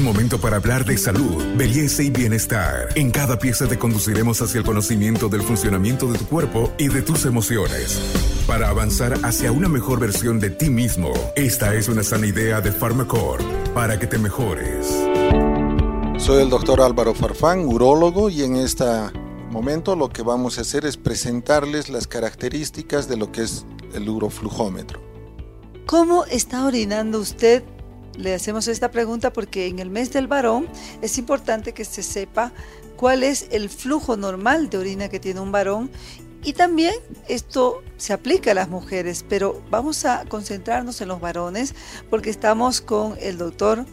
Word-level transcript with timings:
Un 0.00 0.06
momento 0.06 0.40
para 0.40 0.56
hablar 0.56 0.86
de 0.86 0.96
salud, 0.96 1.44
belleza 1.58 2.02
y 2.02 2.08
bienestar. 2.08 2.88
En 2.94 3.10
cada 3.10 3.38
pieza 3.38 3.66
te 3.66 3.78
conduciremos 3.78 4.40
hacia 4.40 4.60
el 4.60 4.64
conocimiento 4.64 5.28
del 5.28 5.42
funcionamiento 5.42 6.10
de 6.10 6.18
tu 6.18 6.24
cuerpo 6.24 6.72
y 6.78 6.88
de 6.88 7.02
tus 7.02 7.26
emociones. 7.26 8.00
Para 8.46 8.70
avanzar 8.70 9.18
hacia 9.26 9.52
una 9.52 9.68
mejor 9.68 10.00
versión 10.00 10.40
de 10.40 10.48
ti 10.48 10.70
mismo, 10.70 11.12
esta 11.36 11.74
es 11.74 11.86
una 11.88 12.02
sana 12.02 12.26
idea 12.26 12.62
de 12.62 12.72
Pharmacore 12.72 13.44
para 13.74 13.98
que 13.98 14.06
te 14.06 14.16
mejores. 14.16 14.86
Soy 16.16 16.44
el 16.44 16.48
doctor 16.48 16.80
Álvaro 16.80 17.12
Farfán, 17.12 17.66
urólogo, 17.66 18.30
y 18.30 18.42
en 18.42 18.56
este 18.56 18.86
momento 19.50 19.96
lo 19.96 20.08
que 20.08 20.22
vamos 20.22 20.56
a 20.56 20.62
hacer 20.62 20.86
es 20.86 20.96
presentarles 20.96 21.90
las 21.90 22.06
características 22.06 23.06
de 23.06 23.18
lo 23.18 23.32
que 23.32 23.42
es 23.42 23.66
el 23.92 24.08
uroflujómetro. 24.08 24.98
¿Cómo 25.84 26.24
está 26.24 26.64
orinando 26.64 27.20
usted? 27.20 27.62
Le 28.20 28.34
hacemos 28.34 28.68
esta 28.68 28.90
pregunta 28.90 29.32
porque 29.32 29.66
en 29.66 29.78
el 29.78 29.88
mes 29.88 30.12
del 30.12 30.26
varón 30.26 30.68
es 31.00 31.16
importante 31.16 31.72
que 31.72 31.86
se 31.86 32.02
sepa 32.02 32.52
cuál 32.96 33.22
es 33.22 33.46
el 33.50 33.70
flujo 33.70 34.18
normal 34.18 34.68
de 34.68 34.76
orina 34.76 35.08
que 35.08 35.18
tiene 35.18 35.40
un 35.40 35.50
varón 35.50 35.90
y 36.44 36.52
también 36.52 36.94
esto 37.28 37.82
se 37.96 38.12
aplica 38.12 38.50
a 38.50 38.54
las 38.54 38.68
mujeres, 38.68 39.24
pero 39.26 39.62
vamos 39.70 40.04
a 40.04 40.26
concentrarnos 40.26 41.00
en 41.00 41.08
los 41.08 41.18
varones 41.18 41.74
porque 42.10 42.28
estamos 42.28 42.82
con 42.82 43.16
el 43.20 43.38
doctor 43.38 43.86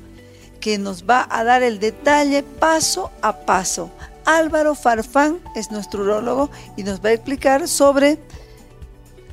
que 0.59 0.77
nos 0.77 1.05
va 1.05 1.25
a 1.29 1.45
dar 1.45 1.63
el 1.63 1.79
detalle 1.79 2.43
paso 2.43 3.11
a 3.21 3.45
paso. 3.45 3.89
Álvaro 4.25 4.75
Farfán 4.75 5.39
es 5.55 5.71
nuestro 5.71 6.03
urólogo 6.03 6.49
y 6.75 6.83
nos 6.83 6.99
va 6.99 7.09
a 7.09 7.13
explicar 7.13 7.65
sobre 7.69 8.19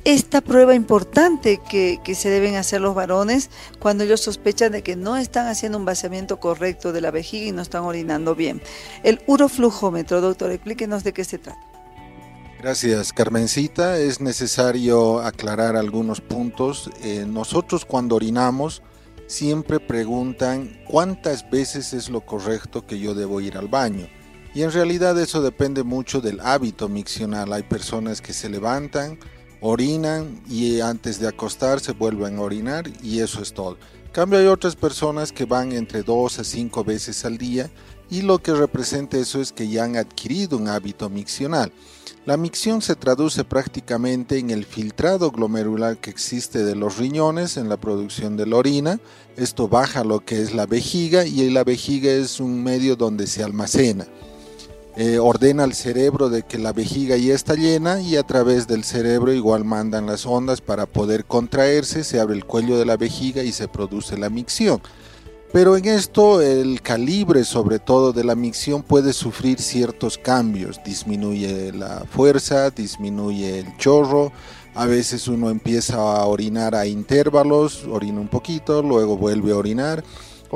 esta 0.05 0.41
prueba 0.41 0.75
importante 0.75 1.59
que, 1.67 1.99
se 2.15 2.29
deben 2.29 2.55
hacer 2.55 2.79
los 2.79 2.93
varones 2.93 3.49
cuando 3.79 4.03
ellos 4.03 4.21
sospechan 4.21 4.71
de 4.71 4.83
que 4.83 4.95
no 4.95 5.17
están 5.17 5.47
haciendo 5.47 5.79
un 5.79 5.85
vaciamiento 5.85 6.39
correcto 6.39 6.93
de 6.93 7.01
la 7.01 7.09
vejiga 7.11 7.47
y 7.47 7.51
no 7.51 7.63
están 7.63 7.83
orinando 7.83 8.35
bien. 8.35 8.61
El 9.03 9.21
uroflujómetro, 9.25 10.21
doctor, 10.21 10.51
explíquenos 10.51 11.03
de 11.03 11.11
qué 11.11 11.23
se 11.23 11.39
trata. 11.39 11.59
Gracias, 12.61 13.13
Carmencita. 13.13 13.97
Es 13.97 14.21
necesario 14.21 15.19
aclarar 15.19 15.75
algunos 15.75 16.21
puntos. 16.21 16.89
Eh, 17.03 17.25
nosotros 17.27 17.83
cuando 17.83 18.15
orinamos 18.15 18.83
siempre 19.27 19.79
preguntan 19.79 20.79
cuántas 20.87 21.49
veces 21.49 21.93
es 21.93 22.09
lo 22.09 22.21
correcto 22.21 22.85
que 22.85 22.99
yo 22.99 23.15
debo 23.15 23.41
ir 23.41 23.57
al 23.57 23.67
baño. 23.67 24.07
Y 24.53 24.63
en 24.63 24.71
realidad 24.71 25.19
eso 25.19 25.41
depende 25.41 25.83
mucho 25.83 26.21
del 26.21 26.39
hábito 26.39 26.87
miccional. 26.87 27.51
Hay 27.51 27.63
personas 27.63 28.21
que 28.21 28.33
se 28.33 28.49
levantan, 28.49 29.19
orinan 29.61 30.41
y 30.49 30.79
antes 30.81 31.19
de 31.19 31.27
acostarse 31.27 31.91
vuelven 31.93 32.37
a 32.37 32.41
orinar 32.41 32.85
y 33.01 33.19
eso 33.19 33.41
es 33.41 33.53
todo. 33.53 33.77
cambio 34.11 34.39
hay 34.39 34.47
otras 34.47 34.75
personas 34.75 35.31
que 35.31 35.45
van 35.45 35.71
entre 35.71 36.03
dos 36.03 36.39
a 36.39 36.43
cinco 36.43 36.83
veces 36.83 37.25
al 37.25 37.37
día 37.37 37.69
y 38.09 38.21
lo 38.21 38.39
que 38.39 38.53
representa 38.53 39.17
eso 39.17 39.41
es 39.41 39.51
que 39.51 39.67
ya 39.67 39.83
han 39.83 39.97
adquirido 39.97 40.57
un 40.57 40.67
hábito 40.67 41.09
miccional. 41.09 41.71
La 42.25 42.37
micción 42.37 42.81
se 42.81 42.95
traduce 42.95 43.43
prácticamente 43.43 44.39
en 44.39 44.49
el 44.49 44.65
filtrado 44.65 45.31
glomerular 45.31 45.97
que 45.97 46.09
existe 46.09 46.63
de 46.63 46.75
los 46.75 46.97
riñones 46.97 47.57
en 47.57 47.69
la 47.69 47.77
producción 47.77 48.35
de 48.35 48.47
la 48.47 48.57
orina. 48.57 48.99
Esto 49.37 49.67
baja 49.67 50.03
lo 50.03 50.25
que 50.25 50.41
es 50.41 50.55
la 50.55 50.65
vejiga 50.65 51.25
y 51.25 51.49
la 51.51 51.63
vejiga 51.63 52.11
es 52.11 52.39
un 52.39 52.63
medio 52.63 52.95
donde 52.95 53.27
se 53.27 53.43
almacena. 53.43 54.07
Eh, 54.97 55.19
ordena 55.19 55.65
al 55.65 55.73
cerebro 55.73 56.29
de 56.29 56.43
que 56.43 56.57
la 56.57 56.71
vejiga 56.71 57.17
ya 57.17 57.33
está 57.33 57.55
llena 57.55 57.99
y 57.99 58.15
a 58.15 58.23
través 58.23 58.65
del 58.65 58.85
cerebro 58.85 59.33
igual 59.33 59.65
mandan 59.65 60.05
las 60.05 60.25
ondas 60.25 60.61
para 60.61 60.85
poder 60.85 61.25
contraerse, 61.25 62.05
se 62.05 62.17
abre 62.21 62.35
el 62.35 62.45
cuello 62.45 62.77
de 62.77 62.85
la 62.85 62.95
vejiga 62.95 63.43
y 63.43 63.51
se 63.51 63.67
produce 63.67 64.17
la 64.17 64.29
micción. 64.29 64.81
Pero 65.51 65.75
en 65.75 65.83
esto 65.83 66.41
el 66.41 66.81
calibre 66.81 67.43
sobre 67.43 67.79
todo 67.79 68.13
de 68.13 68.23
la 68.23 68.35
micción 68.35 68.83
puede 68.83 69.11
sufrir 69.11 69.59
ciertos 69.59 70.17
cambios, 70.17 70.79
disminuye 70.85 71.73
la 71.73 72.05
fuerza, 72.09 72.69
disminuye 72.69 73.59
el 73.59 73.77
chorro, 73.77 74.31
a 74.75 74.85
veces 74.85 75.27
uno 75.27 75.49
empieza 75.49 75.97
a 75.97 76.25
orinar 76.25 76.73
a 76.73 76.85
intervalos, 76.85 77.83
orina 77.89 78.21
un 78.21 78.29
poquito, 78.29 78.81
luego 78.81 79.17
vuelve 79.17 79.51
a 79.51 79.57
orinar 79.57 80.05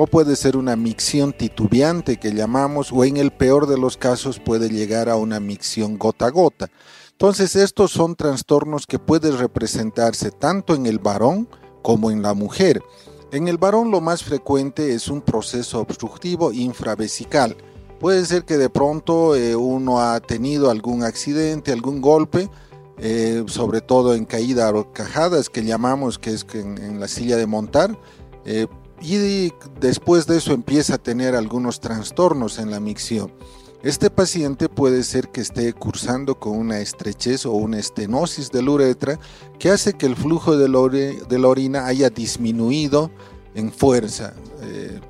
o 0.02 0.06
puede 0.06 0.34
ser 0.34 0.56
una 0.56 0.76
micción 0.76 1.34
titubeante 1.34 2.16
que 2.16 2.32
llamamos, 2.32 2.90
o 2.90 3.04
en 3.04 3.18
el 3.18 3.32
peor 3.32 3.66
de 3.66 3.76
los 3.76 3.98
casos 3.98 4.40
puede 4.40 4.70
llegar 4.70 5.10
a 5.10 5.16
una 5.16 5.40
micción 5.40 5.98
gota 5.98 6.24
a 6.24 6.30
gota. 6.30 6.70
Entonces 7.10 7.54
estos 7.54 7.90
son 7.90 8.16
trastornos 8.16 8.86
que 8.86 8.98
pueden 8.98 9.36
representarse 9.36 10.30
tanto 10.30 10.74
en 10.74 10.86
el 10.86 11.00
varón 11.00 11.50
como 11.82 12.10
en 12.10 12.22
la 12.22 12.32
mujer. 12.32 12.80
En 13.30 13.46
el 13.46 13.58
varón 13.58 13.90
lo 13.90 14.00
más 14.00 14.24
frecuente 14.24 14.94
es 14.94 15.08
un 15.08 15.20
proceso 15.20 15.80
obstructivo 15.80 16.50
infravesical. 16.50 17.54
Puede 17.98 18.24
ser 18.24 18.46
que 18.46 18.56
de 18.56 18.70
pronto 18.70 19.36
eh, 19.36 19.54
uno 19.54 20.00
ha 20.00 20.18
tenido 20.20 20.70
algún 20.70 21.04
accidente, 21.04 21.72
algún 21.72 22.00
golpe, 22.00 22.48
eh, 22.96 23.44
sobre 23.48 23.82
todo 23.82 24.14
en 24.14 24.24
caída 24.24 24.70
o 24.70 24.94
cajadas 24.94 25.50
que 25.50 25.62
llamamos, 25.62 26.18
que 26.18 26.30
es 26.30 26.46
en, 26.54 26.98
la 26.98 27.06
silla 27.06 27.36
de 27.36 27.46
montar, 27.46 27.98
eh, 28.46 28.66
y 29.00 29.52
después 29.80 30.26
de 30.26 30.38
eso 30.38 30.52
empieza 30.52 30.94
a 30.94 30.98
tener 30.98 31.34
algunos 31.34 31.80
trastornos 31.80 32.58
en 32.58 32.70
la 32.70 32.80
micción. 32.80 33.32
Este 33.82 34.10
paciente 34.10 34.68
puede 34.68 35.02
ser 35.04 35.28
que 35.28 35.40
esté 35.40 35.72
cursando 35.72 36.38
con 36.38 36.58
una 36.58 36.80
estrechez 36.80 37.46
o 37.46 37.52
una 37.52 37.78
estenosis 37.78 38.50
de 38.50 38.62
la 38.62 38.72
uretra 38.72 39.18
que 39.58 39.70
hace 39.70 39.94
que 39.94 40.04
el 40.04 40.16
flujo 40.16 40.58
de 40.58 40.68
la, 40.68 41.48
orina 41.48 41.86
haya 41.86 42.10
disminuido 42.10 43.10
en 43.54 43.72
fuerza. 43.72 44.34
Eh, 44.60 45.00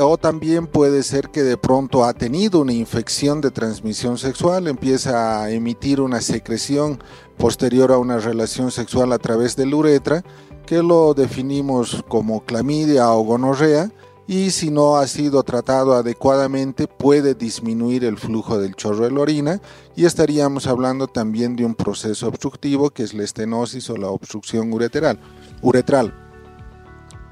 o 0.00 0.18
también 0.18 0.66
puede 0.66 1.04
ser 1.04 1.30
que 1.30 1.44
de 1.44 1.56
pronto 1.56 2.04
ha 2.04 2.14
tenido 2.14 2.60
una 2.60 2.72
infección 2.72 3.40
de 3.40 3.52
transmisión 3.52 4.18
sexual, 4.18 4.66
empieza 4.66 5.44
a 5.44 5.50
emitir 5.52 6.00
una 6.00 6.20
secreción 6.20 7.00
posterior 7.38 7.92
a 7.92 7.98
una 7.98 8.18
relación 8.18 8.72
sexual 8.72 9.12
a 9.12 9.18
través 9.18 9.54
de 9.54 9.66
la 9.66 9.76
uretra 9.76 10.24
que 10.66 10.82
lo 10.82 11.14
definimos 11.14 12.04
como 12.08 12.44
clamidia 12.44 13.10
o 13.10 13.22
gonorrea 13.22 13.90
y 14.26 14.50
si 14.50 14.70
no 14.70 14.96
ha 14.96 15.06
sido 15.06 15.42
tratado 15.42 15.94
adecuadamente 15.94 16.88
puede 16.88 17.34
disminuir 17.34 18.04
el 18.04 18.16
flujo 18.16 18.58
del 18.58 18.74
chorro 18.74 19.04
de 19.04 19.10
la 19.10 19.20
orina 19.20 19.60
y 19.94 20.06
estaríamos 20.06 20.66
hablando 20.66 21.06
también 21.06 21.56
de 21.56 21.64
un 21.64 21.74
proceso 21.74 22.28
obstructivo 22.28 22.90
que 22.90 23.02
es 23.02 23.12
la 23.12 23.24
estenosis 23.24 23.90
o 23.90 23.96
la 23.96 24.08
obstrucción 24.08 24.72
uretral. 24.72 25.20
uretral. 25.60 26.14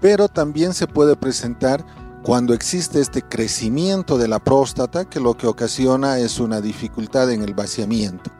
Pero 0.00 0.28
también 0.28 0.74
se 0.74 0.86
puede 0.86 1.16
presentar 1.16 1.84
cuando 2.22 2.54
existe 2.54 3.00
este 3.00 3.22
crecimiento 3.22 4.18
de 4.18 4.28
la 4.28 4.38
próstata 4.38 5.06
que 5.06 5.20
lo 5.20 5.36
que 5.36 5.46
ocasiona 5.46 6.18
es 6.18 6.38
una 6.40 6.60
dificultad 6.60 7.30
en 7.30 7.42
el 7.42 7.54
vaciamiento. 7.54 8.30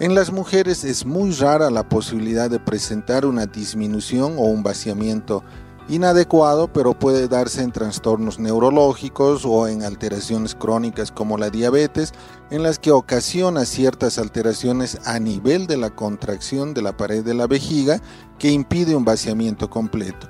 En 0.00 0.16
las 0.16 0.32
mujeres 0.32 0.82
es 0.82 1.06
muy 1.06 1.30
rara 1.30 1.70
la 1.70 1.88
posibilidad 1.88 2.50
de 2.50 2.58
presentar 2.58 3.24
una 3.24 3.46
disminución 3.46 4.34
o 4.38 4.42
un 4.42 4.64
vaciamiento 4.64 5.44
inadecuado, 5.88 6.66
pero 6.66 6.98
puede 6.98 7.28
darse 7.28 7.62
en 7.62 7.70
trastornos 7.70 8.40
neurológicos 8.40 9.44
o 9.44 9.68
en 9.68 9.84
alteraciones 9.84 10.56
crónicas 10.56 11.12
como 11.12 11.38
la 11.38 11.48
diabetes, 11.48 12.12
en 12.50 12.64
las 12.64 12.80
que 12.80 12.90
ocasiona 12.90 13.64
ciertas 13.66 14.18
alteraciones 14.18 14.98
a 15.04 15.20
nivel 15.20 15.68
de 15.68 15.76
la 15.76 15.90
contracción 15.90 16.74
de 16.74 16.82
la 16.82 16.96
pared 16.96 17.22
de 17.22 17.34
la 17.34 17.46
vejiga 17.46 18.00
que 18.40 18.50
impide 18.50 18.96
un 18.96 19.04
vaciamiento 19.04 19.70
completo. 19.70 20.28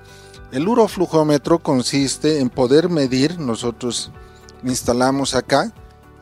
El 0.53 0.69
uroflujómetro 0.69 1.59
consiste 1.61 2.41
en 2.41 2.51
poder 2.51 2.91
medir, 2.91 3.41
nosotros 3.41 4.13
instalamos 4.63 5.35
acá, 5.35 5.73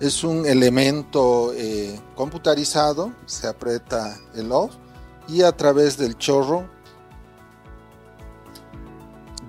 es 0.02 0.24
un 0.24 0.46
elemento 0.46 1.52
eh, 1.54 1.96
computarizado, 2.16 3.12
se 3.24 3.46
aprieta 3.46 4.18
el 4.34 4.50
off 4.50 4.74
y 5.28 5.42
a 5.42 5.52
través 5.52 5.96
del 5.96 6.18
chorro 6.18 6.68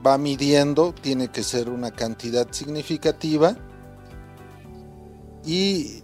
va 0.06 0.20
midiendo, 0.20 0.94
tiene 0.94 1.30
que 1.30 1.42
ser 1.42 1.72
una 1.72 1.90
cantidad 1.90 2.48
significativa 2.52 3.58
y 5.44 6.04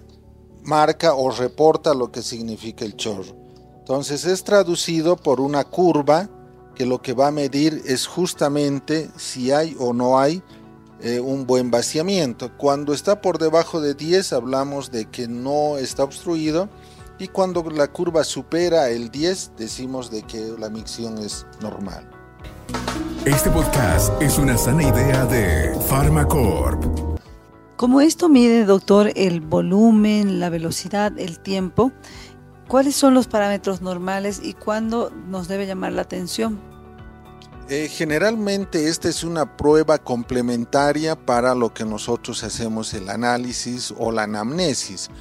marca 0.64 1.14
o 1.14 1.30
reporta 1.30 1.94
lo 1.94 2.12
que 2.12 2.24
significa 2.24 2.86
el 2.86 2.96
chorro. 2.96 3.36
Entonces 3.78 4.26
es 4.26 4.44
traducido 4.44 5.16
por 5.16 5.42
una 5.42 5.64
curva 5.64 6.28
que 6.74 6.88
lo 6.88 7.04
que 7.04 7.14
va 7.14 7.28
a 7.28 7.32
medir 7.32 7.84
es 7.86 8.08
justamente 8.08 9.12
si 9.16 9.52
hay 9.52 9.76
o 9.80 9.94
no 9.94 10.18
hay 10.18 10.42
eh, 11.02 11.20
un 11.20 11.48
buen 11.48 11.72
vaciamiento. 11.72 12.52
Cuando 12.58 12.94
está 12.94 13.22
por 13.22 13.38
debajo 13.38 13.80
de 13.80 13.94
10 13.94 14.34
hablamos 14.34 14.92
de 14.92 15.06
que 15.06 15.28
no 15.28 15.78
está 15.78 16.04
obstruido 16.04 16.70
y 17.18 17.28
cuando 17.28 17.64
la 17.70 17.88
curva 17.88 18.24
supera 18.24 18.90
el 18.90 19.10
10 19.10 19.54
decimos 19.58 20.12
de 20.12 20.24
que 20.24 20.56
la 20.58 20.70
micción 20.70 21.18
es 21.20 21.46
normal. 21.62 22.10
Este 23.26 23.50
podcast 23.50 24.22
es 24.22 24.38
una 24.38 24.58
sana 24.58 24.84
idea 24.84 25.26
de 25.26 25.78
Pharmacorp. 25.90 27.20
Como 27.76 28.02
esto 28.02 28.28
mide, 28.28 28.66
doctor, 28.66 29.12
el 29.16 29.40
volumen, 29.40 30.40
la 30.40 30.50
velocidad, 30.50 31.18
el 31.18 31.40
tiempo, 31.40 31.94
¿cuáles 32.68 32.96
son 32.96 33.14
los 33.14 33.28
parámetros 33.28 33.82
normales 33.82 34.42
y 34.44 34.54
cuándo 34.54 35.12
nos 35.28 35.48
debe 35.48 35.66
llamar 35.66 35.94
la 35.94 36.02
atención? 36.02 36.60
Eh, 37.72 37.88
generalmente 37.88 38.88
esta 38.88 39.10
es 39.10 39.24
una 39.24 39.56
prueba 39.56 40.00
complementaria 40.00 41.16
para 41.16 41.54
lo 41.54 41.72
que 41.72 41.86
nosotros 41.86 42.44
hacemos 42.44 42.96
el 42.96 43.08
análisis 43.08 43.94
o 43.96 44.12
la 44.12 44.24
anamnesis. 44.24 45.12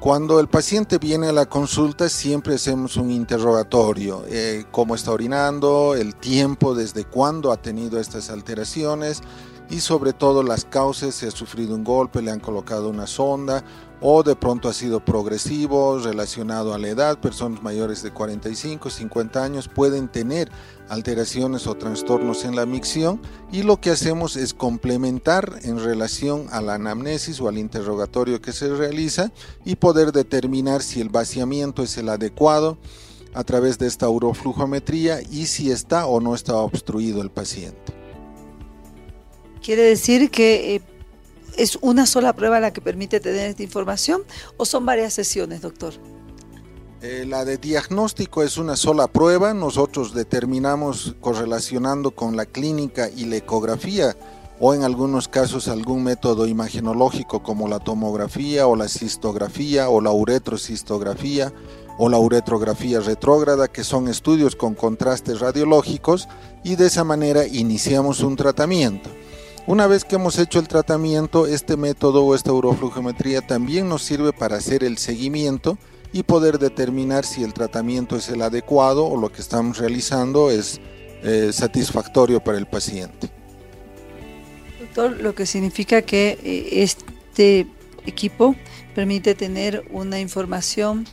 Cuando 0.00 0.40
el 0.40 0.48
paciente 0.48 0.98
viene 0.98 1.28
a 1.28 1.32
la 1.32 1.46
consulta 1.46 2.08
siempre 2.08 2.56
hacemos 2.56 2.96
un 2.96 3.12
interrogatorio, 3.12 4.24
eh, 4.26 4.64
cómo 4.72 4.96
está 4.96 5.12
orinando, 5.12 5.94
el 5.94 6.16
tiempo, 6.16 6.74
desde 6.74 7.04
cuándo 7.04 7.52
ha 7.52 7.62
tenido 7.62 8.00
estas 8.00 8.30
alteraciones 8.30 9.22
y 9.70 9.80
sobre 9.80 10.12
todo 10.12 10.42
las 10.42 10.64
causas, 10.64 11.14
si 11.14 11.26
ha 11.26 11.30
sufrido 11.30 11.74
un 11.74 11.84
golpe, 11.84 12.22
le 12.22 12.30
han 12.30 12.40
colocado 12.40 12.88
una 12.88 13.06
sonda 13.06 13.64
o 14.04 14.24
de 14.24 14.34
pronto 14.34 14.68
ha 14.68 14.72
sido 14.72 15.04
progresivo 15.04 15.98
relacionado 15.98 16.74
a 16.74 16.78
la 16.78 16.88
edad. 16.88 17.20
Personas 17.20 17.62
mayores 17.62 18.02
de 18.02 18.10
45, 18.10 18.90
50 18.90 19.44
años 19.44 19.68
pueden 19.68 20.08
tener 20.08 20.50
alteraciones 20.88 21.66
o 21.68 21.76
trastornos 21.76 22.44
en 22.44 22.56
la 22.56 22.66
micción 22.66 23.20
y 23.52 23.62
lo 23.62 23.80
que 23.80 23.90
hacemos 23.90 24.36
es 24.36 24.54
complementar 24.54 25.60
en 25.62 25.78
relación 25.78 26.46
a 26.50 26.60
la 26.60 26.74
anamnesis 26.74 27.40
o 27.40 27.48
al 27.48 27.58
interrogatorio 27.58 28.42
que 28.42 28.52
se 28.52 28.74
realiza 28.74 29.30
y 29.64 29.76
poder 29.76 30.10
determinar 30.10 30.82
si 30.82 31.00
el 31.00 31.08
vaciamiento 31.08 31.82
es 31.84 31.96
el 31.96 32.08
adecuado 32.08 32.78
a 33.34 33.44
través 33.44 33.78
de 33.78 33.86
esta 33.86 34.08
uroflujometría 34.08 35.22
y 35.22 35.46
si 35.46 35.70
está 35.70 36.06
o 36.06 36.20
no 36.20 36.34
está 36.34 36.56
obstruido 36.56 37.22
el 37.22 37.30
paciente. 37.30 37.91
Quiere 39.62 39.82
decir 39.82 40.30
que 40.30 40.76
eh, 40.76 40.82
¿Es 41.56 41.78
una 41.82 42.06
sola 42.06 42.32
prueba 42.32 42.60
la 42.60 42.72
que 42.72 42.80
permite 42.80 43.20
tener 43.20 43.50
esta 43.50 43.62
información 43.62 44.22
o 44.56 44.64
son 44.64 44.86
varias 44.86 45.12
sesiones, 45.12 45.60
doctor? 45.60 45.92
Eh, 47.02 47.26
la 47.26 47.44
de 47.44 47.58
diagnóstico 47.58 48.42
es 48.42 48.56
una 48.56 48.76
sola 48.76 49.06
prueba. 49.06 49.52
Nosotros 49.52 50.14
determinamos 50.14 51.14
correlacionando 51.20 52.12
con 52.12 52.36
la 52.36 52.46
clínica 52.46 53.10
y 53.10 53.26
la 53.26 53.36
ecografía 53.36 54.16
o 54.60 54.72
en 54.72 54.84
algunos 54.84 55.28
casos 55.28 55.68
algún 55.68 56.04
método 56.04 56.46
imagenológico 56.46 57.42
como 57.42 57.68
la 57.68 57.80
tomografía 57.80 58.66
o 58.66 58.76
la 58.76 58.88
cistografía 58.88 59.90
o 59.90 60.00
la 60.00 60.12
uretrocistografía 60.12 61.52
o 61.98 62.08
la 62.08 62.18
uretrografía 62.18 63.00
retrógrada, 63.00 63.68
que 63.68 63.84
son 63.84 64.08
estudios 64.08 64.56
con 64.56 64.74
contrastes 64.74 65.40
radiológicos 65.40 66.28
y 66.64 66.76
de 66.76 66.86
esa 66.86 67.04
manera 67.04 67.46
iniciamos 67.46 68.20
un 68.20 68.36
tratamiento. 68.36 69.10
Una 69.66 69.86
vez 69.86 70.04
que 70.04 70.16
hemos 70.16 70.38
hecho 70.38 70.58
el 70.58 70.66
tratamiento, 70.66 71.46
este 71.46 71.76
método 71.76 72.24
o 72.24 72.34
esta 72.34 72.52
uroflujometría 72.52 73.46
también 73.46 73.88
nos 73.88 74.02
sirve 74.02 74.32
para 74.32 74.56
hacer 74.56 74.82
el 74.82 74.98
seguimiento 74.98 75.78
y 76.12 76.24
poder 76.24 76.58
determinar 76.58 77.24
si 77.24 77.44
el 77.44 77.54
tratamiento 77.54 78.16
es 78.16 78.28
el 78.28 78.42
adecuado 78.42 79.06
o 79.06 79.16
lo 79.16 79.30
que 79.30 79.40
estamos 79.40 79.78
realizando 79.78 80.50
es 80.50 80.80
eh, 81.22 81.50
satisfactorio 81.52 82.40
para 82.40 82.58
el 82.58 82.66
paciente. 82.66 83.30
Doctor, 84.80 85.20
lo 85.20 85.32
que 85.36 85.46
significa 85.46 86.02
que 86.02 86.38
eh, 86.42 86.82
este 86.82 87.68
equipo 88.04 88.56
permite 88.96 89.36
tener 89.36 89.84
una 89.92 90.18
información 90.18 91.06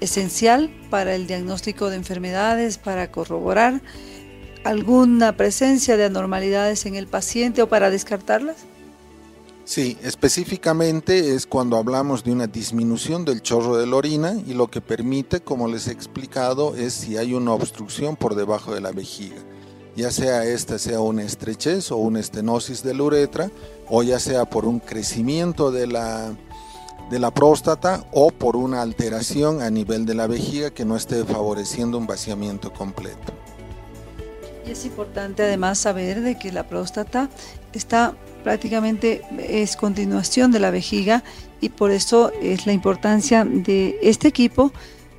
esencial 0.00 0.70
para 0.88 1.14
el 1.14 1.26
diagnóstico 1.26 1.90
de 1.90 1.96
enfermedades, 1.96 2.78
para 2.78 3.10
corroborar 3.10 3.82
alguna 4.64 5.36
presencia 5.36 5.96
de 5.96 6.04
anormalidades 6.04 6.86
en 6.86 6.96
el 6.96 7.06
paciente 7.06 7.62
o 7.62 7.68
para 7.68 7.90
descartarlas? 7.90 8.56
Sí, 9.66 9.96
específicamente 10.02 11.34
es 11.34 11.46
cuando 11.46 11.78
hablamos 11.78 12.22
de 12.22 12.32
una 12.32 12.46
disminución 12.46 13.24
del 13.24 13.40
chorro 13.40 13.78
de 13.78 13.86
la 13.86 13.96
orina 13.96 14.36
y 14.46 14.52
lo 14.52 14.70
que 14.70 14.82
permite, 14.82 15.40
como 15.40 15.68
les 15.68 15.88
he 15.88 15.92
explicado, 15.92 16.74
es 16.74 16.92
si 16.92 17.16
hay 17.16 17.32
una 17.32 17.52
obstrucción 17.52 18.16
por 18.16 18.34
debajo 18.34 18.74
de 18.74 18.82
la 18.82 18.92
vejiga, 18.92 19.40
ya 19.96 20.10
sea 20.10 20.44
esta 20.44 20.78
sea 20.78 21.00
una 21.00 21.22
estrechez 21.22 21.92
o 21.92 21.96
una 21.96 22.20
estenosis 22.20 22.82
de 22.82 22.92
la 22.92 23.04
uretra, 23.04 23.50
o 23.88 24.02
ya 24.02 24.18
sea 24.18 24.44
por 24.44 24.66
un 24.66 24.80
crecimiento 24.80 25.70
de 25.70 25.86
la, 25.86 26.36
de 27.10 27.18
la 27.18 27.32
próstata 27.32 28.04
o 28.12 28.32
por 28.32 28.56
una 28.56 28.82
alteración 28.82 29.62
a 29.62 29.70
nivel 29.70 30.04
de 30.04 30.14
la 30.14 30.26
vejiga 30.26 30.72
que 30.72 30.84
no 30.84 30.94
esté 30.94 31.24
favoreciendo 31.24 31.96
un 31.96 32.06
vaciamiento 32.06 32.70
completo. 32.70 33.32
Y 34.66 34.70
es 34.70 34.84
importante 34.84 35.42
además 35.42 35.78
saber 35.78 36.20
de 36.22 36.38
que 36.38 36.52
la 36.52 36.68
próstata 36.68 37.28
está 37.72 38.14
prácticamente 38.42 39.22
es 39.38 39.76
continuación 39.76 40.52
de 40.52 40.60
la 40.60 40.70
vejiga 40.70 41.24
y 41.60 41.70
por 41.70 41.90
eso 41.90 42.30
es 42.42 42.66
la 42.66 42.72
importancia 42.72 43.44
de 43.44 43.98
este 44.02 44.28
equipo 44.28 44.72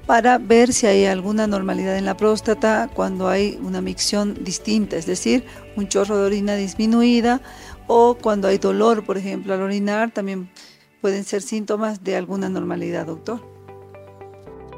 para 0.05 0.37
ver 0.37 0.71
si 0.71 0.85
hay 0.85 1.05
alguna 1.05 1.47
normalidad 1.47 1.97
en 1.97 2.05
la 2.05 2.15
próstata 2.15 2.89
cuando 2.93 3.27
hay 3.27 3.59
una 3.61 3.81
micción 3.81 4.43
distinta, 4.43 4.97
es 4.97 5.07
decir, 5.07 5.43
un 5.75 5.87
chorro 5.87 6.17
de 6.17 6.25
orina 6.25 6.55
disminuida 6.55 7.41
o 7.87 8.15
cuando 8.15 8.47
hay 8.47 8.59
dolor, 8.59 9.03
por 9.03 9.17
ejemplo, 9.17 9.53
al 9.55 9.61
orinar, 9.61 10.11
también 10.11 10.49
pueden 11.01 11.23
ser 11.23 11.41
síntomas 11.41 12.03
de 12.03 12.15
alguna 12.15 12.49
normalidad, 12.49 13.07
doctor. 13.07 13.54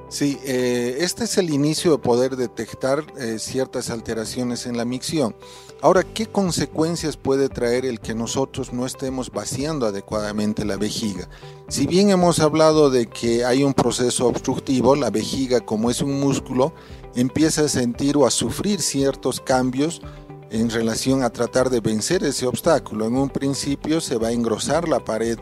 Sí, 0.10 0.40
eh, 0.46 1.00
este 1.02 1.26
es 1.26 1.38
el 1.38 1.50
inicio 1.50 1.92
de 1.92 1.98
poder 1.98 2.38
detectar 2.38 3.04
eh, 3.18 3.40
ciertas 3.40 3.90
alteraciones 3.90 4.66
en 4.66 4.78
la 4.78 4.86
micción. 4.86 5.36
Ahora, 5.82 6.04
¿qué 6.04 6.28
consecuencias 6.28 7.18
puede 7.18 7.50
traer 7.50 7.86
el 7.86 8.00
que 8.00 8.16
nosotros 8.16 8.72
no 8.72 8.86
estemos 8.86 9.32
vaciando 9.32 9.86
adecuadamente 9.86 10.64
la 10.64 10.78
vejiga? 10.78 11.28
Si 11.68 11.88
bien 11.88 12.10
hemos 12.10 12.40
hablado 12.40 12.90
de 12.90 13.08
que 13.08 13.44
hay 13.44 13.64
un 13.64 13.74
proceso 13.74 14.28
obstructivo, 14.28 14.96
la 14.96 15.10
vejiga 15.10 15.60
como 15.60 15.92
es 15.92 16.02
un 16.02 16.20
músculo, 16.20 16.74
empieza 17.14 17.66
a 17.66 17.70
sentir 17.70 18.16
o 18.16 18.26
a 18.26 18.32
sufrir 18.32 18.82
ciertos 18.82 19.42
cambios 19.42 20.02
en 20.50 20.70
relación 20.70 21.22
a 21.24 21.32
tratar 21.32 21.70
de 21.70 21.82
vencer 21.82 22.24
ese 22.24 22.48
obstáculo. 22.48 23.06
En 23.06 23.18
un 23.18 23.30
principio 23.30 24.00
se 24.00 24.16
va 24.16 24.30
a 24.30 24.32
engrosar 24.32 24.88
la 24.88 25.04
pared 25.04 25.38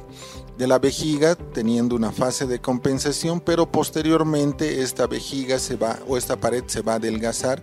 de 0.57 0.67
la 0.67 0.79
vejiga 0.79 1.35
teniendo 1.35 1.95
una 1.95 2.11
fase 2.11 2.45
de 2.45 2.59
compensación, 2.59 3.41
pero 3.41 3.69
posteriormente 3.71 4.81
esta 4.81 5.07
vejiga 5.07 5.59
se 5.59 5.75
va 5.75 5.99
o 6.07 6.17
esta 6.17 6.37
pared 6.37 6.63
se 6.67 6.81
va 6.81 6.93
a 6.93 6.95
adelgazar 6.95 7.61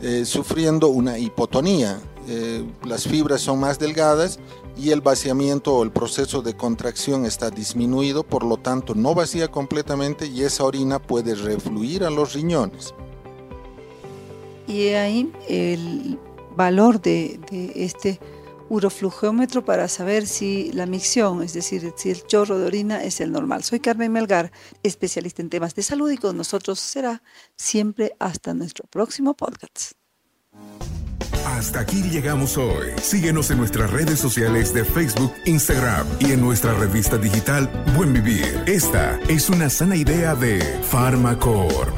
eh, 0.00 0.24
sufriendo 0.24 0.88
una 0.88 1.18
hipotonía. 1.18 2.00
Eh, 2.28 2.64
las 2.84 3.06
fibras 3.06 3.40
son 3.40 3.60
más 3.60 3.78
delgadas 3.78 4.38
y 4.76 4.90
el 4.90 5.00
vaciamiento 5.00 5.74
o 5.74 5.82
el 5.82 5.90
proceso 5.90 6.40
de 6.40 6.56
contracción 6.56 7.26
está 7.26 7.50
disminuido, 7.50 8.22
por 8.22 8.44
lo 8.44 8.56
tanto 8.56 8.94
no 8.94 9.14
vacía 9.14 9.48
completamente 9.50 10.26
y 10.26 10.42
esa 10.42 10.64
orina 10.64 11.00
puede 11.00 11.34
refluir 11.34 12.04
a 12.04 12.10
los 12.10 12.32
riñones. 12.32 12.94
Y 14.66 14.88
ahí 14.88 15.30
el 15.48 16.18
valor 16.56 17.00
de, 17.02 17.38
de 17.50 17.72
este 17.76 18.18
uroflujómetro 18.68 19.64
para 19.64 19.88
saber 19.88 20.26
si 20.26 20.72
la 20.72 20.86
micción, 20.86 21.42
es 21.42 21.52
decir, 21.52 21.92
si 21.96 22.10
el 22.10 22.26
chorro 22.26 22.58
de 22.58 22.66
orina 22.66 23.02
es 23.02 23.20
el 23.20 23.32
normal. 23.32 23.64
Soy 23.64 23.80
Carmen 23.80 24.12
Melgar, 24.12 24.52
especialista 24.82 25.42
en 25.42 25.50
temas 25.50 25.74
de 25.74 25.82
salud 25.82 26.10
y 26.10 26.16
con 26.16 26.36
nosotros 26.36 26.80
será 26.80 27.22
siempre 27.56 28.14
hasta 28.18 28.54
nuestro 28.54 28.86
próximo 28.86 29.34
podcast. 29.34 29.92
Hasta 31.46 31.80
aquí 31.80 32.02
llegamos 32.02 32.56
hoy. 32.56 32.88
Síguenos 33.02 33.50
en 33.50 33.58
nuestras 33.58 33.90
redes 33.90 34.18
sociales 34.18 34.72
de 34.72 34.84
Facebook, 34.84 35.32
Instagram 35.44 36.06
y 36.20 36.32
en 36.32 36.40
nuestra 36.40 36.72
revista 36.74 37.18
digital 37.18 37.68
Buen 37.96 38.12
Vivir. 38.12 38.64
Esta 38.66 39.18
es 39.28 39.48
una 39.50 39.68
sana 39.68 39.96
idea 39.96 40.34
de 40.34 40.60
Farmacor. 40.82 41.92